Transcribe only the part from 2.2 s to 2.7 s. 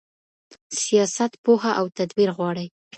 غواړي.